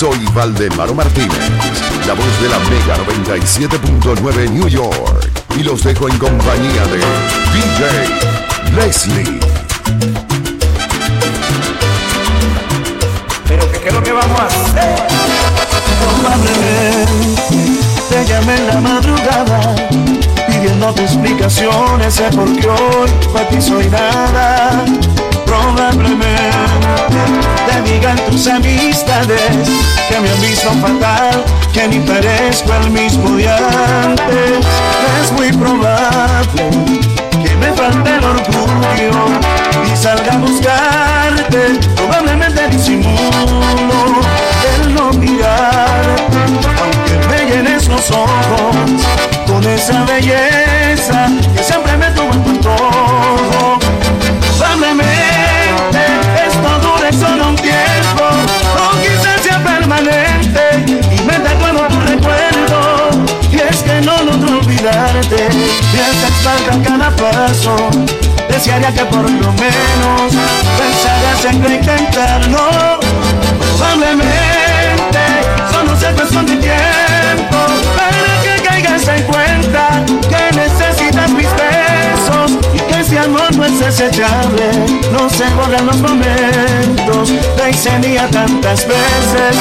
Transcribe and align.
Soy 0.00 0.24
Valdemaro 0.32 0.94
Martínez, 0.94 1.50
la 2.06 2.14
voz 2.14 2.40
de 2.40 2.48
la 2.48 2.58
Mega 2.70 2.96
97.9 3.04 4.48
New 4.48 4.66
York. 4.66 5.30
Y 5.58 5.62
los 5.62 5.84
dejo 5.84 6.08
en 6.08 6.16
compañía 6.16 6.86
de 6.86 7.00
DJ 7.52 8.76
Leslie. 8.76 9.40
Pero 13.46 13.70
que 13.70 13.78
qué 13.78 13.88
es 13.88 13.94
lo 13.94 14.02
que 14.02 14.12
vamos 14.12 14.40
a 14.40 14.46
hacer. 14.46 15.06
Probablemente 16.00 17.78
te 18.08 18.24
llamé 18.24 18.56
en 18.56 18.66
la 18.68 18.80
madrugada 18.80 19.76
pidiéndote 20.48 21.02
explicaciones 21.02 22.16
de 22.16 22.30
por 22.30 22.50
qué 22.56 22.68
hoy 22.70 23.10
para 23.34 23.48
ti 23.50 23.60
soy 23.60 23.86
nada. 23.90 24.82
Probablemente 25.44 26.30
te 27.66 27.82
digan 27.82 28.16
tus 28.30 28.46
amistades 28.46 29.89
que 30.10 30.20
me 30.20 30.30
han 30.30 30.40
visto 30.40 30.70
fatal, 30.72 31.44
que 31.72 31.88
ni 31.88 32.00
parezco 32.00 32.72
el 32.74 32.90
mismo 32.90 33.36
de 33.36 33.48
antes. 33.48 34.66
Es 35.22 35.32
muy 35.32 35.52
probable 35.52 36.70
que 37.42 37.56
me 37.56 37.72
falte 37.72 38.16
el 38.16 38.24
orgullo 38.24 39.12
y 39.86 39.96
salga 39.96 40.34
a 40.34 40.38
buscarte. 40.38 41.78
Probablemente 41.96 42.68
disimulo 42.68 43.60
el 44.74 44.94
no 44.94 45.12
mirarte, 45.12 46.40
aunque 46.82 47.28
me 47.28 47.50
llenes 47.50 47.88
los 47.88 48.10
ojos 48.10 49.06
con 49.46 49.64
esa 49.64 50.04
belleza 50.04 50.49
desechable. 83.90 84.70
No 85.10 85.28
se 85.28 85.44
borran 85.54 85.84
los 85.86 85.96
momentos, 85.96 87.32
te 87.56 87.70
hice 87.70 87.98
día 87.98 88.28
tantas 88.30 88.86
veces. 88.86 89.56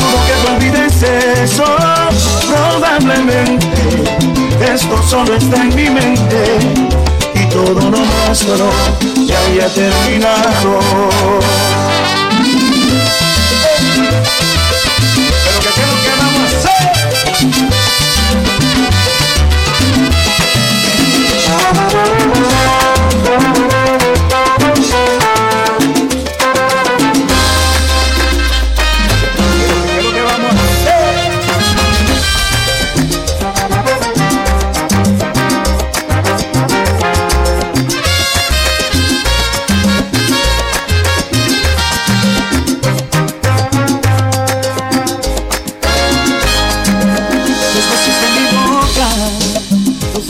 Dudo 0.00 0.18
que 0.26 0.34
te 0.42 0.48
olvides 0.56 1.02
eso. 1.44 1.64
Probablemente 2.48 4.04
esto 4.60 5.00
solo 5.08 5.34
está 5.36 5.62
en 5.62 5.74
mi 5.76 5.90
mente 5.90 6.58
y 7.34 7.44
todo 7.46 7.90
lo 7.90 7.98
nuestro 8.00 8.68
ya 9.26 9.38
haya 9.46 9.68
terminado. 9.68 10.80
Pero 15.44 15.58
qué 15.60 15.70
que 16.02 16.12
vamos. 16.18 17.97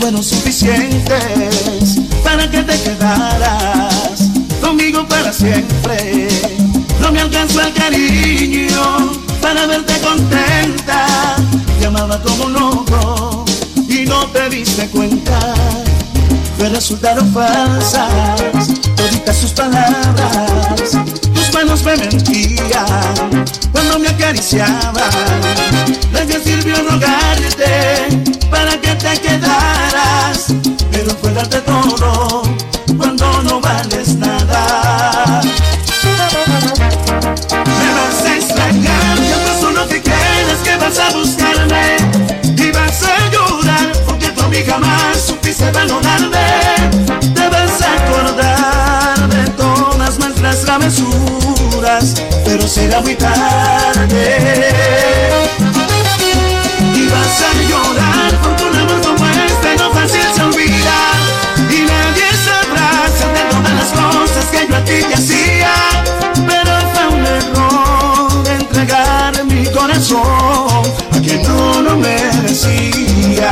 Fueron 0.09 0.23
suficientes 0.23 1.99
para 2.23 2.49
que 2.49 2.63
te 2.63 2.81
quedaras 2.81 4.19
conmigo 4.59 5.07
para 5.07 5.31
siempre. 5.31 6.27
No 6.99 7.11
me 7.11 7.19
alcanzó 7.19 7.61
el 7.61 7.71
cariño 7.73 9.11
para 9.39 9.67
verte 9.67 9.93
contenta. 9.99 11.35
Te 11.79 11.85
amaba 11.85 12.19
como 12.23 12.45
un 12.45 12.53
loco 12.53 13.45
y 13.87 14.05
no 14.05 14.25
te 14.31 14.49
diste 14.49 14.87
cuenta. 14.87 15.39
Me 16.57 16.69
resultaron 16.69 17.31
falsas 17.31 18.41
toditas 18.95 19.37
sus 19.37 19.51
palabras. 19.51 20.97
Tus 21.35 21.53
manos 21.53 21.83
me 21.83 21.95
mentían 21.97 23.45
cuando 23.71 23.99
me 23.99 24.07
acariciaban. 24.07 24.93
De 26.13 26.25
qué 26.25 26.39
sirvió 26.43 26.77
rogarte 26.89 27.48
darte 31.49 31.61
todo 31.61 32.43
cuando 32.97 33.43
no 33.43 33.59
vales 33.59 34.15
nada. 34.15 35.41
Me 37.53 37.93
vas 37.93 38.23
a 38.25 38.35
extrañar, 38.35 39.17
yo 39.17 39.37
no 39.47 39.59
soy 39.59 39.73
lo 39.73 39.87
que 39.87 40.01
quieres 40.01 40.59
que 40.63 40.75
vas 40.77 40.99
a 40.99 41.11
buscarme 41.11 41.97
y 42.55 42.71
vas 42.71 43.03
a 43.03 43.29
llorar 43.31 43.91
porque 44.05 44.27
tú 44.29 44.41
a 44.41 44.47
mí 44.47 44.57
jamás 44.65 45.21
supiste 45.27 45.71
valorarme. 45.71 46.47
Te 47.33 47.49
vas 47.49 47.81
a 47.81 47.93
acordar 47.93 49.29
de 49.29 49.49
todas 49.51 50.19
nuestras 50.19 50.61
travesuras, 50.61 52.15
pero 52.45 52.67
será 52.67 53.01
muy 53.01 53.15
tarde. 53.15 53.39
Te 65.09 65.15
hacía. 65.15 65.73
Pero 66.47 66.71
fue 66.93 67.07
un 67.07 67.25
error 67.25 68.47
entregar 68.47 69.43
mi 69.45 69.65
corazón 69.65 70.83
a 71.11 71.19
quien 71.19 71.43
no 71.43 71.81
lo 71.81 71.97
merecía. 71.97 73.49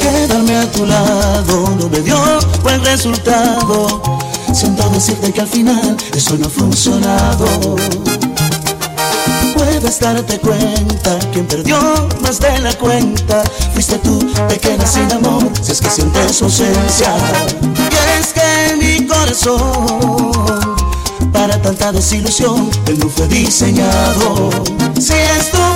Quedarme 0.00 0.56
a 0.56 0.72
tu 0.72 0.86
lado 0.86 1.76
no 1.78 1.88
me 1.88 2.00
dio 2.00 2.18
buen 2.62 2.84
resultado. 2.84 4.02
Siento 4.52 4.88
decirte 4.90 5.32
que 5.32 5.40
al 5.42 5.48
final 5.48 5.96
eso 6.14 6.36
no 6.38 6.46
ha 6.46 6.50
funcionado. 6.50 7.76
Puedes 9.58 9.98
darte 9.98 10.38
cuenta, 10.38 11.18
quien 11.32 11.44
perdió 11.44 11.80
más 12.22 12.38
de 12.38 12.60
la 12.60 12.72
cuenta 12.78 13.42
fuiste 13.72 13.98
tú, 13.98 14.18
te 14.48 14.56
quedas 14.56 14.92
sin 14.92 15.10
amor 15.12 15.50
si 15.60 15.72
es 15.72 15.80
que 15.80 15.90
sientes 15.90 16.40
ausencia. 16.40 17.12
Y 17.76 18.20
es 18.20 18.32
que 18.32 18.76
mi 18.76 19.04
corazón 19.04 20.76
para 21.32 21.60
tanta 21.60 21.90
desilusión 21.90 22.70
él 22.86 23.00
no 23.00 23.08
fue 23.08 23.26
diseñado. 23.26 24.50
Si 25.00 25.12
esto 25.12 25.58
fue 25.58 25.67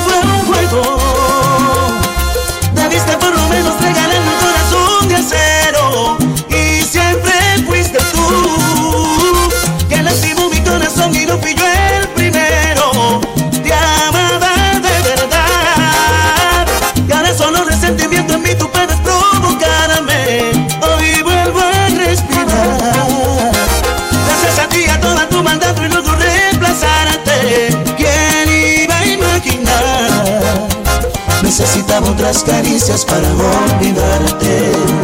otras 32.22 32.44
caricias 32.44 33.04
para 33.04 33.28
olvidarte. 33.34 35.01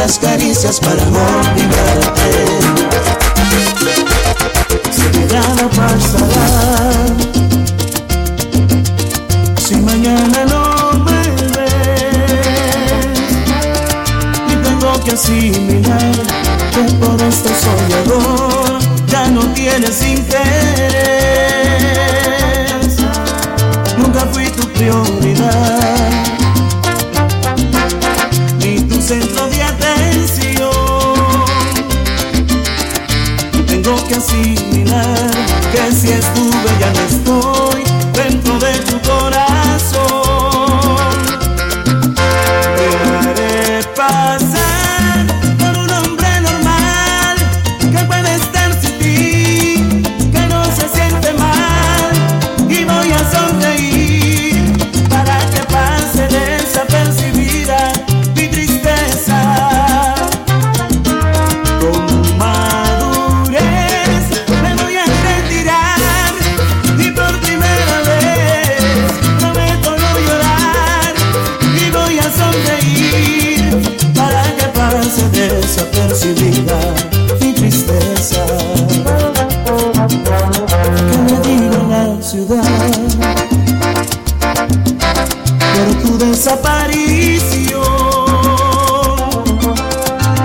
Otras 0.00 0.18
caricias 0.18 0.80
para 0.80 1.02
olvidarte. 1.02 2.30
Si 4.90 5.02
nada 5.34 5.68
pasará, 5.76 6.92
si 9.58 9.76
mañana 9.76 10.44
no 10.46 10.92
me 11.04 11.20
ves, 11.52 12.08
y 14.48 14.56
tengo 14.64 15.04
que 15.04 15.10
asimilar 15.12 16.12
que 16.72 16.82
por 16.94 17.20
este 17.22 17.50
soñador 17.60 18.78
ya 19.06 19.28
no 19.28 19.42
tienes 19.52 20.02
interés. 20.02 21.19
Por 86.40 86.46
tu 86.46 86.50
desaparición 86.50 87.82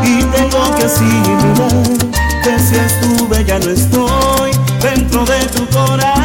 y 0.03 0.23
tengo 0.23 0.75
que 0.75 0.83
asimilar 0.83 1.83
que 2.43 2.59
si 2.59 2.75
estuve 2.75 3.45
ya 3.45 3.59
no 3.59 3.71
estoy 3.71 4.51
dentro 4.81 5.25
de 5.25 5.45
tu 5.47 5.65
corazón. 5.67 6.24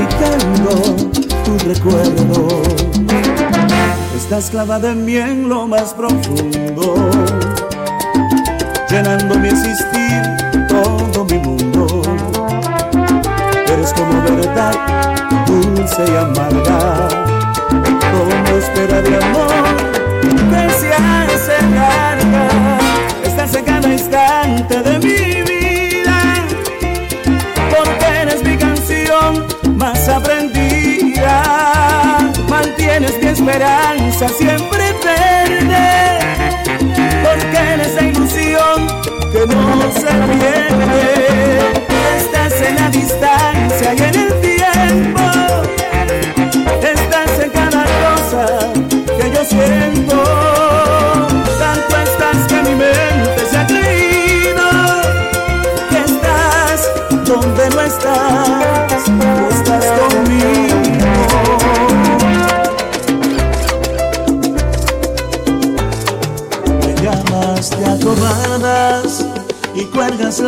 Gritando 0.00 0.72
tu 1.44 1.58
recuerdo. 1.68 2.62
Estás 4.16 4.50
clavada 4.50 4.92
en 4.92 5.04
mí 5.04 5.16
en 5.16 5.48
lo 5.48 5.66
más 5.66 5.92
profundo, 5.94 7.10
llenando 8.88 9.38
mi 9.38 9.48
existir, 9.48 10.22
todo 10.68 11.24
mi 11.24 11.38
mundo. 11.38 12.02
Eres 13.72 13.92
como 13.92 14.22
verdad, 14.22 14.74
dulce 15.46 16.04
y 16.06 16.16
amarga, 16.16 17.08
como 18.12 18.56
espera 18.56 19.02
de 19.02 19.16
amor 19.16 19.76
que 20.50 20.70
se 20.80 20.92
hace 20.92 21.62
larga. 21.74 22.48
Estás 23.24 23.54
en 23.54 23.64
cada 23.64 23.92
instante 23.92 24.79
esperanza 33.40 34.28
siempre 34.28 34.92
verde, 35.02 36.18
porque 37.24 37.72
eres 37.74 37.94
la 37.94 38.02
ilusión 38.02 38.86
que 39.32 39.46
no 39.46 39.82
se 39.92 40.12
pierde. 40.28 41.00
Estás 42.18 42.60
en 42.60 42.74
la 42.76 42.90
distancia 42.90 43.94
y 43.94 44.02
en 44.02 44.14
el 44.14 44.40
tiempo. 44.40 45.22
Estás 46.82 47.38
en 47.42 47.50
cada 47.50 47.84
cosa 48.04 48.44
que 49.18 49.30
yo 49.32 49.44
siento. 49.44 50.22
Tanto 51.58 51.96
estás 51.96 52.46
que 52.46 52.62
mi 52.62 52.74
mente 52.74 53.46
se 53.50 53.56
ha 53.56 53.66
creído 53.66 54.66
que 55.88 55.98
estás 55.98 56.90
donde 57.24 57.70
no 57.70 57.80
estás. 57.80 58.49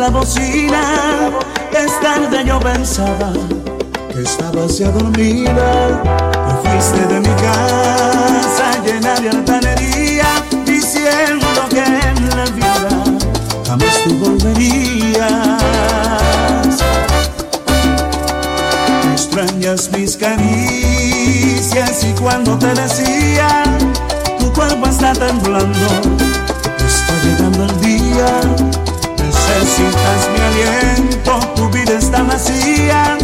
La 0.03 0.09
bocina. 0.09 0.83
Es 1.71 1.91
tarde 2.01 2.43
yo 2.45 2.59
pensaba 2.59 3.31
que 4.11 4.21
estabas 4.21 4.77
ya 4.77 4.89
dormida. 4.89 6.01
Te 6.45 6.53
fuiste 6.61 7.01
de 7.07 7.19
mi 7.21 7.33
casa 7.45 8.65
llena 8.85 9.13
de 9.21 9.29
altanería, 9.29 10.27
diciendo 10.65 11.47
que 11.69 11.83
en 12.09 12.29
la 12.37 12.45
vida 12.57 12.89
jamás 13.65 13.95
tú 14.03 14.11
volverías. 14.23 15.21
Extrañas 19.13 19.89
mis 19.95 20.17
caricias 20.17 22.03
y 22.03 22.11
cuando 22.21 22.57
te 22.57 22.73
decía, 22.73 23.63
tu 24.37 24.51
cuerpo 24.51 24.85
está 24.87 25.13
temblando, 25.13 25.87
está 26.85 27.13
llegando 27.23 27.63
el 27.63 27.81
día. 27.81 28.92
Necesitas 29.63 30.29
mi 30.33 30.41
aliento, 30.41 31.39
tu 31.55 31.69
vida 31.69 31.93
está 31.97 32.21
vacía. 32.23 33.17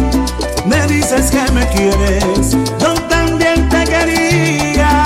Me 0.64 0.86
dices 0.86 1.30
que 1.30 1.52
me 1.52 1.66
quieres, 1.68 2.52
yo 2.78 2.94
también 3.10 3.68
te 3.68 3.84
quería. 3.84 5.04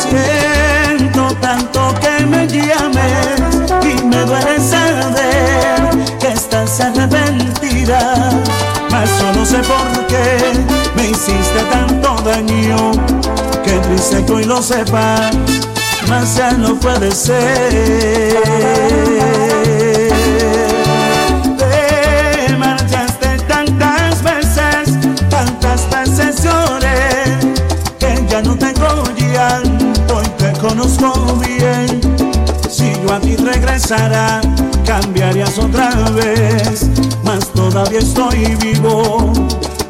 Siento 0.00 1.32
tanto 1.40 1.94
que 2.00 2.26
me 2.26 2.48
llames 2.48 3.40
y 3.82 4.04
me 4.04 4.20
duele 4.24 4.58
saber 4.58 6.18
que 6.18 6.28
estás 6.32 6.80
arrepentida. 6.80 8.32
Mas 8.90 9.08
solo 9.10 9.46
sé 9.46 9.58
por 9.58 10.06
qué 10.08 10.38
me 10.96 11.10
hiciste 11.10 11.62
tanto 11.70 12.16
daño. 12.24 12.90
Que 13.64 13.78
triste 13.78 14.24
que 14.24 14.32
hoy 14.32 14.44
lo 14.44 14.60
sepas, 14.60 15.30
más 16.08 16.36
ya 16.36 16.52
no 16.52 16.78
puede 16.78 17.10
ser. 17.12 18.42
Te 21.58 22.56
marchaste 22.58 23.38
tantas 23.48 24.22
veces, 24.22 24.98
tantas 25.30 25.88
veces 25.90 26.48
que 27.98 28.26
ya 28.28 28.42
no 28.42 28.56
tengo 28.56 29.04
llanto 29.32 30.22
y 30.22 30.28
te 30.42 30.52
conozco 30.60 31.12
bien. 31.36 32.00
Si 32.70 32.92
yo 33.02 33.14
a 33.14 33.20
ti 33.20 33.36
regresara, 33.36 34.40
cambiarías 34.84 35.58
otra 35.58 35.90
vez, 36.10 36.86
mas 37.24 37.52
todavía 37.52 38.00
estoy 38.00 38.56
vivo, 38.56 39.32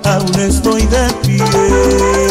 aún 0.05 0.41
estoy 0.41 0.87
de 0.87 1.13
pie. 1.27 2.26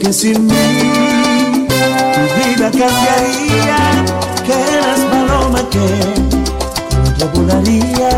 Que 0.00 0.12
sin 0.12 0.46
mí 0.46 1.66
tu 2.14 2.22
vida 2.38 2.70
cambiaría, 2.70 3.80
que 4.46 4.54
eras 4.76 5.00
paloma 5.10 5.60
que 5.70 5.86
yo 7.18 7.28
volaría. 7.34 8.10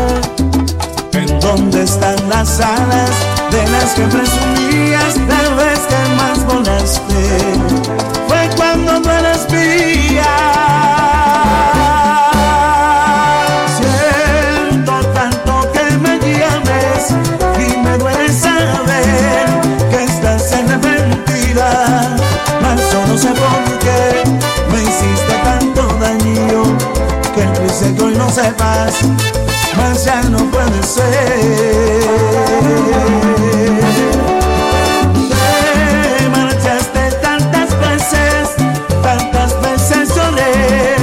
¿En 1.13 1.39
dónde 1.39 1.83
están 1.83 2.17
las 2.29 2.59
alas 2.59 3.11
de 3.51 3.67
las 3.69 3.93
que 3.95 4.03
presumías? 4.03 5.13
Tal 5.27 5.55
vez 5.55 5.79
que 5.89 6.01
más 6.15 6.45
volaste 6.45 7.23
fue 8.27 8.49
cuando 8.55 8.99
no 8.99 9.11
eras 9.11 9.47
mía. 9.51 9.92
Sepas 28.33 28.95
mas 29.77 30.05
ya 30.05 30.21
no 30.23 30.39
puede 30.51 30.81
ser. 30.83 32.03
Te 35.29 36.29
marchaste 36.29 37.11
tantas 37.21 37.69
veces, 37.79 38.49
tantas 39.01 39.61
veces 39.61 40.15
lloré, 40.15 40.95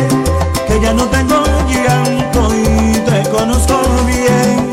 que 0.66 0.80
ya 0.80 0.92
no 0.92 1.04
tengo 1.06 1.44
llanto 1.68 2.54
y 2.54 2.94
te 2.99 3.28
conozco 3.30 3.80
bien. 4.06 4.70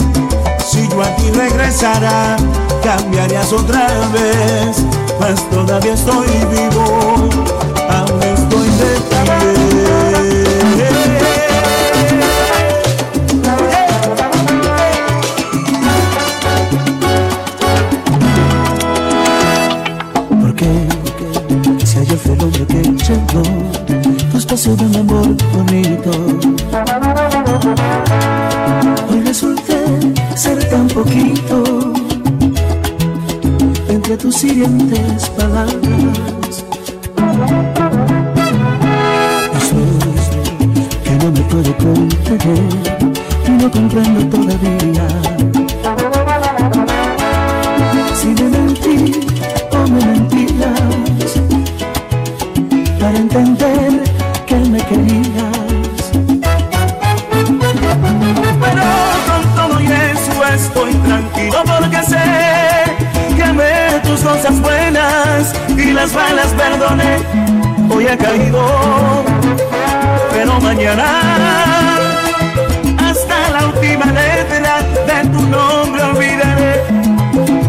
Si 0.65 0.87
yo 0.89 1.01
a 1.01 1.15
ti 1.15 1.29
regresara, 1.31 2.37
cambiarías 2.83 3.53
otra 3.53 3.87
vez, 4.13 4.77
mas 5.19 5.47
todavía 5.49 5.93
estoy 5.93 6.27
vivo, 6.51 7.29
y 42.29 43.51
no 43.51 43.71
comprendo 43.71 44.27
todavía. 44.27 45.07
Si 48.13 48.27
me 48.27 48.49
mentí 48.49 49.21
o 49.71 49.87
me 49.87 50.05
mentías 50.05 51.39
para 52.99 53.17
entender 53.17 54.03
que 54.45 54.55
me 54.55 54.79
querías. 54.79 56.11
Pero 58.61 58.83
con 59.27 59.55
todo 59.55 59.81
y 59.81 59.85
eso 59.85 60.45
estoy 60.53 60.93
tranquilo 60.95 61.63
porque 61.65 62.03
sé 62.03 63.35
que 63.37 63.43
amé 63.43 64.01
tus 64.03 64.19
cosas 64.19 64.59
buenas 64.59 65.53
y 65.77 65.93
las 65.93 66.13
malas 66.13 66.47
perdoné. 66.47 67.19
Hoy 67.89 68.05
he 68.05 68.17
caído, 68.17 69.23
pero 70.33 70.59
mañana 70.59 71.86
de 74.13 75.29
tu 75.29 75.41
nombre 75.47 76.01
olvidaré. 76.03 76.83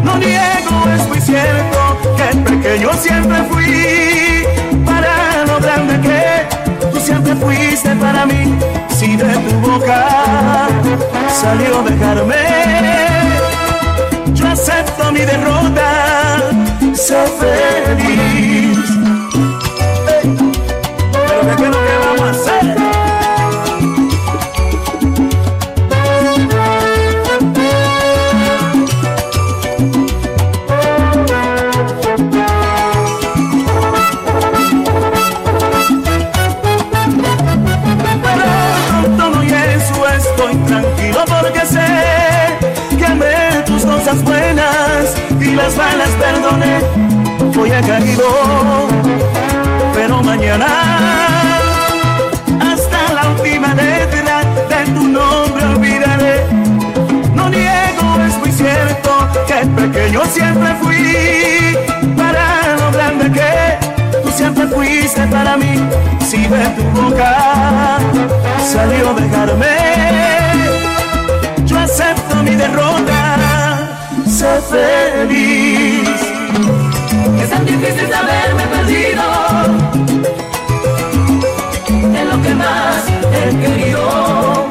No 0.04 0.16
niego, 0.16 0.76
es 0.94 1.08
muy 1.08 1.20
cierto 1.20 1.98
que 2.16 2.36
pequeño 2.50 2.92
siempre 2.94 3.38
fui 3.50 4.44
para 4.84 5.44
lo 5.46 5.58
grande 5.60 6.00
que 6.00 6.86
tú 6.90 7.00
siempre 7.00 7.34
fuiste 7.36 7.90
para 7.96 8.26
mí. 8.26 8.56
Si 8.96 9.16
de 9.16 9.34
tu 9.34 9.54
boca 9.60 10.68
salió 11.40 11.82
dejarme, 11.82 12.34
yo 14.34 14.48
acepto 14.48 15.12
mi 15.12 15.20
derrota, 15.20 15.57
las 45.58 45.76
malas 45.76 46.10
perdoné. 46.10 46.78
Hoy 47.58 47.70
he 47.72 47.80
caído, 47.80 48.28
pero 49.94 50.22
mañana 50.22 50.66
hasta 52.70 53.12
la 53.14 53.28
última 53.30 53.74
letra 53.74 54.42
de 54.70 54.80
tu 54.94 55.02
nombre 55.08 55.64
olvidaré. 55.74 56.36
No 57.34 57.48
niego, 57.48 58.06
es 58.28 58.38
muy 58.38 58.52
cierto 58.52 59.10
que 59.48 59.66
pequeño 59.80 60.22
siempre 60.26 60.70
fui 60.80 61.76
para 62.16 62.76
lo 62.80 62.92
grande 62.92 63.26
que 63.32 63.52
tú 64.22 64.30
siempre 64.30 64.66
fuiste 64.68 65.22
para 65.26 65.56
mí. 65.56 65.74
Si 66.28 66.46
de 66.46 66.64
tu 66.76 66.82
boca 67.00 67.98
salió 68.72 69.14
dejarme, 69.14 69.76
yo 71.64 71.78
acepto 71.78 72.36
mi 72.44 72.54
derrota, 72.54 73.27
feliz. 74.44 76.08
Es 77.42 77.50
tan 77.50 77.66
difícil 77.66 78.12
haberme 78.14 78.62
perdido 78.68 79.22
en 81.88 82.28
lo 82.28 82.42
que 82.42 82.54
más 82.54 83.04
he 83.32 83.56
querido. 83.56 84.68